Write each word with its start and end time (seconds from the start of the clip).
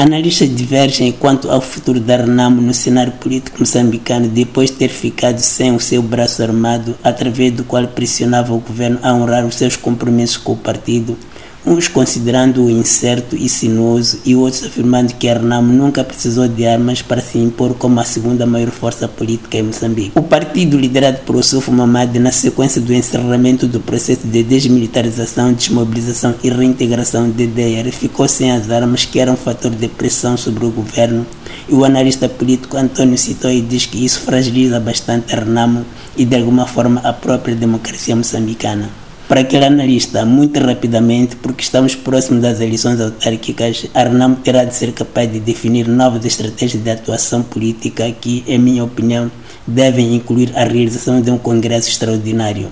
Analistas 0.00 0.54
divergem 0.54 1.10
quanto 1.10 1.50
ao 1.50 1.60
futuro 1.60 1.98
da 1.98 2.18
Renamo 2.18 2.62
no 2.62 2.72
cenário 2.72 3.14
político 3.14 3.58
moçambicano 3.58 4.28
depois 4.28 4.70
de 4.70 4.76
ter 4.76 4.90
ficado 4.90 5.40
sem 5.40 5.74
o 5.74 5.80
seu 5.80 6.00
braço 6.00 6.40
armado, 6.40 6.96
através 7.02 7.52
do 7.52 7.64
qual 7.64 7.84
pressionava 7.88 8.54
o 8.54 8.60
governo 8.60 9.00
a 9.02 9.12
honrar 9.12 9.44
os 9.44 9.56
seus 9.56 9.74
compromissos 9.74 10.36
com 10.36 10.52
o 10.52 10.56
partido 10.56 11.18
uns 11.68 11.86
considerando-o 11.86 12.70
incerto 12.70 13.36
e 13.36 13.48
sinuoso 13.48 14.20
e 14.24 14.34
outros 14.34 14.64
afirmando 14.64 15.12
que 15.14 15.28
a 15.28 15.34
Renamo 15.34 15.70
nunca 15.70 16.02
precisou 16.02 16.48
de 16.48 16.66
armas 16.66 17.02
para 17.02 17.20
se 17.20 17.36
impor 17.38 17.74
como 17.74 18.00
a 18.00 18.04
segunda 18.04 18.46
maior 18.46 18.70
força 18.70 19.06
política 19.06 19.58
em 19.58 19.64
Moçambique. 19.64 20.12
O 20.18 20.22
partido 20.22 20.78
liderado 20.78 21.18
por 21.26 21.36
Ossufo 21.36 21.70
Mamadi, 21.70 22.18
na 22.18 22.32
sequência 22.32 22.80
do 22.80 22.94
encerramento 22.94 23.66
do 23.66 23.80
processo 23.80 24.26
de 24.26 24.42
desmilitarização, 24.42 25.52
desmobilização 25.52 26.34
e 26.42 26.48
reintegração 26.48 27.30
de 27.30 27.46
DDR, 27.46 27.92
ficou 27.92 28.26
sem 28.26 28.50
as 28.50 28.70
armas 28.70 29.04
que 29.04 29.20
eram 29.20 29.34
um 29.34 29.36
fator 29.36 29.70
de 29.70 29.88
pressão 29.88 30.36
sobre 30.36 30.64
o 30.64 30.70
governo 30.70 31.26
e 31.68 31.74
o 31.74 31.84
analista 31.84 32.28
político 32.28 32.78
Antônio 32.78 33.18
Citói 33.18 33.60
diz 33.60 33.84
que 33.84 34.02
isso 34.02 34.20
fragiliza 34.20 34.80
bastante 34.80 35.34
a 35.34 35.40
Renamo 35.40 35.84
e 36.16 36.24
de 36.24 36.36
alguma 36.36 36.66
forma 36.66 37.00
a 37.04 37.12
própria 37.12 37.54
democracia 37.54 38.16
moçambicana. 38.16 39.07
Para 39.28 39.40
aquele 39.40 39.66
analista, 39.66 40.24
muito 40.24 40.58
rapidamente, 40.58 41.36
porque 41.36 41.62
estamos 41.62 41.94
próximos 41.94 42.40
das 42.40 42.62
eleições 42.62 42.98
autárquicas, 42.98 43.84
a 43.92 44.02
terá 44.36 44.64
de 44.64 44.74
ser 44.74 44.90
capaz 44.92 45.30
de 45.30 45.38
definir 45.38 45.86
novas 45.86 46.24
estratégias 46.24 46.82
de 46.82 46.90
atuação 46.90 47.42
política 47.42 48.10
que, 48.10 48.42
em 48.46 48.58
minha 48.58 48.82
opinião, 48.82 49.30
devem 49.66 50.14
incluir 50.14 50.50
a 50.56 50.64
realização 50.64 51.20
de 51.20 51.30
um 51.30 51.36
congresso 51.36 51.90
extraordinário. 51.90 52.70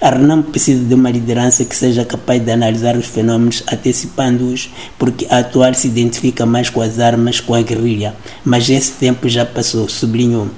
A 0.00 0.10
precisa 0.42 0.84
de 0.84 0.92
uma 0.92 1.08
liderança 1.08 1.64
que 1.64 1.76
seja 1.76 2.04
capaz 2.04 2.44
de 2.44 2.50
analisar 2.50 2.96
os 2.96 3.06
fenômenos 3.06 3.62
antecipando-os, 3.72 4.68
porque 4.98 5.24
a 5.30 5.38
atual 5.38 5.72
se 5.72 5.86
identifica 5.86 6.44
mais 6.44 6.68
com 6.68 6.80
as 6.80 6.98
armas, 6.98 7.38
com 7.38 7.54
a 7.54 7.62
guerrilha, 7.62 8.12
mas 8.44 8.68
esse 8.68 8.90
tempo 8.90 9.28
já 9.28 9.46
passou, 9.46 9.88
sublinhou. 9.88 10.48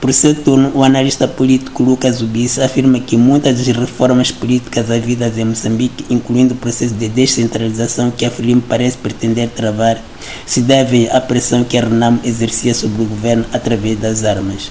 Por 0.00 0.12
seu 0.12 0.32
turno, 0.32 0.70
o 0.76 0.84
analista 0.84 1.26
político 1.26 1.82
Lucas 1.82 2.22
Ubis 2.22 2.56
afirma 2.60 3.00
que 3.00 3.16
muitas 3.16 3.58
das 3.58 3.76
reformas 3.76 4.30
políticas 4.30 4.92
havidas 4.92 5.36
em 5.36 5.44
Moçambique, 5.44 6.04
incluindo 6.08 6.54
o 6.54 6.56
processo 6.56 6.94
de 6.94 7.08
descentralização 7.08 8.12
que 8.12 8.24
a 8.24 8.30
FRIM 8.30 8.60
parece 8.60 8.96
pretender 8.96 9.48
travar, 9.48 9.98
se 10.46 10.60
devem 10.60 11.10
à 11.10 11.20
pressão 11.20 11.64
que 11.64 11.76
a 11.76 11.80
RENAM 11.80 12.20
exercia 12.22 12.74
sobre 12.74 13.02
o 13.02 13.06
governo 13.06 13.44
através 13.52 13.98
das 13.98 14.22
armas. 14.22 14.70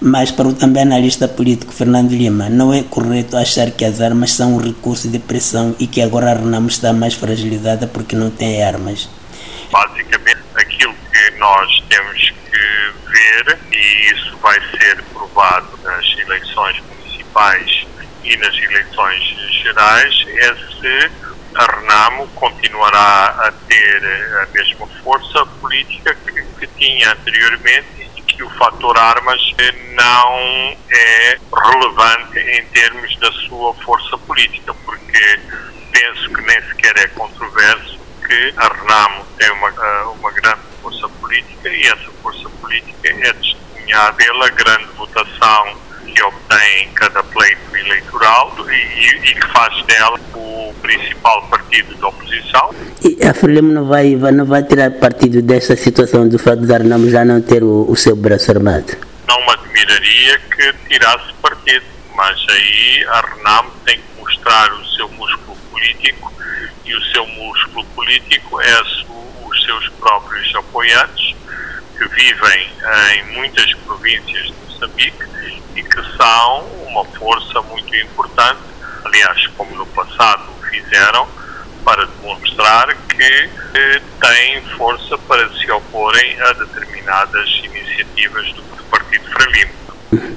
Mas 0.00 0.30
para 0.30 0.48
o 0.48 0.54
também 0.54 0.82
analista 0.82 1.28
político 1.28 1.72
Fernando 1.72 2.12
Lima, 2.12 2.48
não 2.48 2.72
é 2.72 2.82
correto 2.82 3.36
achar 3.36 3.70
que 3.70 3.84
as 3.84 4.00
armas 4.00 4.32
são 4.32 4.54
um 4.54 4.58
recurso 4.58 5.08
de 5.08 5.18
pressão 5.18 5.76
e 5.78 5.86
que 5.86 6.00
agora 6.00 6.30
a 6.30 6.34
RENAM 6.34 6.68
está 6.68 6.90
mais 6.94 7.12
fragilizada 7.12 7.86
porque 7.86 8.16
não 8.16 8.30
tem 8.30 8.62
armas. 8.62 9.10
Basicamente, 9.70 10.40
aquilo 10.54 10.94
que 11.12 11.38
nós 11.38 11.82
temos 11.90 12.32
e 13.72 14.12
isso 14.12 14.36
vai 14.38 14.58
ser 14.70 15.02
provado 15.12 15.78
nas 15.82 16.04
eleições 16.18 16.80
municipais 16.80 17.86
e 18.24 18.36
nas 18.36 18.54
eleições 18.56 19.22
gerais, 19.62 20.26
é 20.28 20.54
se 20.54 21.10
a 21.54 21.64
Renamo 21.64 22.28
continuará 22.28 23.34
a 23.46 23.52
ter 23.68 24.04
a 24.42 24.46
mesma 24.52 24.86
força 25.02 25.44
política 25.60 26.14
que, 26.14 26.42
que 26.42 26.66
tinha 26.78 27.12
anteriormente 27.12 28.08
e 28.16 28.22
que 28.22 28.42
o 28.42 28.50
fator 28.50 28.96
armas 28.98 29.40
não 29.94 30.76
é 30.90 31.38
relevante 31.52 32.38
em 32.38 32.64
termos 32.66 33.18
da 33.18 33.32
sua 33.48 33.74
força 33.74 34.16
política, 34.18 34.72
porque 34.84 35.40
penso 35.90 36.32
que 36.32 36.42
nem 36.42 36.60
sequer 36.68 36.96
é 36.98 37.08
controverso 37.08 37.98
que 38.26 38.54
a 38.56 38.68
Renamo 38.68 39.24
tem 39.38 39.50
uma, 39.50 39.70
uma 40.10 40.30
grande 40.32 40.60
força 40.82 41.08
política 41.08 41.57
e 41.72 41.86
essa 41.86 42.10
força 42.22 42.48
política 42.60 43.08
é 43.08 43.32
testemunhada 43.32 44.12
pela 44.14 44.48
grande 44.50 44.84
votação 44.96 45.76
que 46.18 46.22
obtém 46.22 46.84
em 46.84 46.88
cada 46.94 47.22
pleito 47.22 47.76
eleitoral 47.76 48.54
e, 48.68 49.30
e, 49.30 49.34
que 49.34 49.46
faz 49.52 49.84
dela 49.86 50.18
o 50.34 50.74
principal 50.82 51.46
partido 51.48 51.94
da 51.96 52.08
oposição. 52.08 52.74
E 53.02 53.24
a 53.24 53.34
Frelimo 53.34 53.72
não 53.72 53.86
vai, 53.86 54.14
não 54.14 54.44
vai 54.44 54.62
tirar 54.62 54.90
partido 54.92 55.42
desta 55.42 55.76
situação 55.76 56.28
do 56.28 56.38
fato 56.38 56.66
de 56.66 56.72
Renamo 56.72 57.08
já 57.10 57.24
não 57.24 57.40
ter 57.40 57.62
o, 57.62 57.86
o 57.88 57.96
seu 57.96 58.16
braço 58.16 58.50
armado? 58.50 58.96
Não 59.28 59.40
me 59.40 59.50
admiraria 59.52 60.38
que 60.38 60.72
tirasse 60.88 61.32
partido, 61.42 61.84
mas 62.14 62.36
aí 62.50 63.06
a 63.08 63.20
Renamo 63.20 63.70
tem 63.84 63.98
que 63.98 64.20
mostrar 64.20 64.72
o 64.72 64.84
seu 64.96 65.08
músculo 65.10 65.56
político 65.70 66.32
e 66.84 66.94
o 66.94 67.04
seu 67.12 67.26
músculo 67.26 67.84
político 67.94 68.60
é 68.60 68.82
os 68.82 69.64
seus 69.64 69.88
próprios 70.00 70.54
apoiantes 70.54 71.27
que 71.98 72.08
vivem 72.08 72.70
em 73.16 73.36
muitas 73.36 73.74
províncias 73.74 74.46
de 74.46 74.54
Moçambique 74.64 75.24
e 75.74 75.82
que 75.82 76.16
são 76.16 76.64
uma 76.86 77.04
força 77.04 77.60
muito 77.62 77.94
importante, 77.96 78.60
aliás, 79.04 79.46
como 79.56 79.74
no 79.76 79.86
passado 79.86 80.44
fizeram, 80.70 81.26
para 81.84 82.06
demonstrar 82.06 82.94
que 83.08 83.50
têm 84.20 84.62
força 84.76 85.18
para 85.18 85.48
se 85.54 85.70
oporem 85.70 86.40
a 86.40 86.52
determinadas 86.52 87.48
iniciativas 87.64 88.52
do 88.52 88.62
Partido 88.90 89.24
Frelimo. 89.30 89.72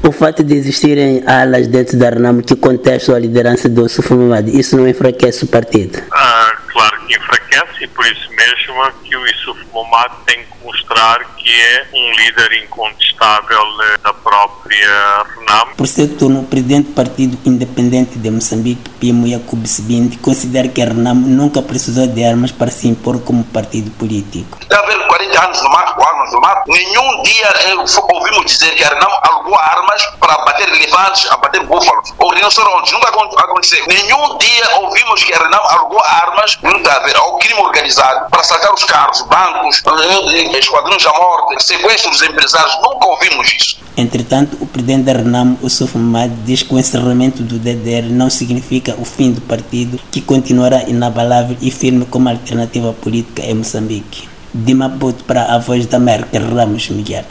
O 0.04 0.12
fato 0.12 0.44
de 0.44 0.56
existirem 0.56 1.24
alas 1.28 1.68
dentro 1.68 1.98
da 1.98 2.10
RENAM 2.10 2.42
que 2.42 2.56
contestam 2.56 3.16
a 3.16 3.20
liderança 3.20 3.70
do 3.70 3.88
Sufumamadi, 3.88 4.58
isso 4.58 4.76
não 4.76 4.88
enfraquece 4.88 5.46
o 5.46 5.48
partido? 5.48 6.02
Ah, 6.12 6.56
claro 6.68 7.01
enfraquece 7.16 7.84
e 7.84 7.88
por 7.88 8.06
isso 8.06 8.30
mesmo 8.32 8.86
é 8.86 8.92
que 9.04 9.16
o 9.16 9.26
Yusuf 9.28 9.66
Momad 9.74 10.12
tem 10.26 10.44
que 10.44 10.64
mostrar 10.64 11.24
que 11.38 11.50
é 11.50 11.88
um 11.94 12.12
líder 12.14 12.64
incontestável 12.64 13.64
eh, 13.84 13.98
da 14.04 14.14
própria 14.14 15.26
RENAM. 15.38 15.76
Por 15.76 15.88
seu 15.88 16.18
turno, 16.18 16.42
o 16.42 16.46
presidente 16.46 16.90
do 16.90 16.94
Partido 16.94 17.38
Independente 17.46 18.18
de 18.18 18.30
Moçambique, 18.30 18.90
Pimo 19.00 19.28
Yacoub 19.28 19.66
Sibindi, 19.66 20.18
considera 20.18 20.68
que 20.68 20.82
a 20.82 20.86
RENAM 20.86 21.16
nunca 21.16 21.62
precisou 21.62 22.08
de 22.08 22.24
armas 22.24 22.52
para 22.52 22.72
se 22.72 22.88
impor 22.88 23.22
como 23.22 23.44
partido 23.46 23.92
político. 23.92 24.58
Está 24.62 24.80
a 24.80 24.86
ver 24.86 25.08
40 25.08 25.46
anos 25.46 25.62
no 25.64 25.70
mar, 25.70 25.96
com 25.96 26.04
armas 26.04 26.32
no 26.32 26.42
mar, 26.42 26.64
nenhum 26.68 27.24
dia 27.24 27.48
eh, 27.48 27.76
ouvimos 27.76 28.46
dizer 28.46 28.76
que 28.76 28.84
a 28.84 28.90
RENAM 28.90 29.12
alugou 29.24 29.58
armas 29.58 30.06
para 30.20 30.38
bater 30.46 30.70
elefantes, 30.70 31.30
a 31.32 31.38
bater 31.38 31.64
búfalos 31.66 32.14
ou 32.18 32.30
rinocerontes. 32.34 32.92
Nunca 32.92 33.10
aconteceu. 33.10 33.86
Nenhum 33.88 34.38
dia 34.38 34.78
ouvimos 34.82 35.24
que 35.24 35.34
a 35.34 35.38
RENAM 35.38 35.62
alugou 35.70 36.02
armas, 36.04 36.58
ver, 37.00 37.16
ao 37.16 37.38
crime 37.38 37.60
organizado 37.60 38.30
para 38.30 38.42
assaltar 38.42 38.74
os 38.74 38.84
carros, 38.84 39.22
bancos, 39.24 39.82
eh, 40.34 40.60
esquadrões 40.60 41.04
da 41.04 41.12
morte, 41.14 41.64
sequestro 41.64 42.12
dos 42.12 42.22
empresários. 42.22 42.76
Nunca 42.82 43.08
ouvimos 43.08 43.54
isso. 43.54 43.82
Entretanto, 43.98 44.58
o 44.62 44.66
presidente 44.66 45.04
da 45.04 45.14
RENAM, 45.14 45.58
Ossuf 45.62 45.98
Mamad, 45.98 46.32
diz 46.46 46.64
que 46.64 46.74
o 46.74 46.80
encerramento 46.80 47.44
do 47.44 47.60
DDR 47.60 48.10
não 48.10 48.30
significa 48.30 48.96
o 48.98 49.06
fim 49.06 49.32
do 49.32 49.42
partido, 49.42 50.00
que 50.12 50.22
continuará 50.22 50.84
inabalável 50.84 51.58
e 51.62 51.70
firme 51.70 52.06
como 52.06 52.30
alternativa 52.30 52.94
política 52.94 53.42
em 53.44 53.56
Moçambique. 53.56 54.30
De 54.54 54.74
Maputo 54.74 55.24
para 55.24 55.54
a 55.54 55.60
Voz 55.60 55.86
da 55.86 55.98
América, 55.98 56.40
Ramos 56.40 56.90
Miguel. 56.90 57.26